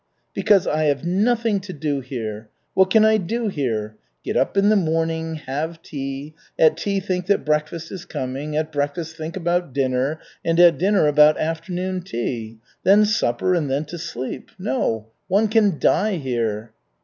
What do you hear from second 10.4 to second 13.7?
and at dinner about afternoon tea. Then supper and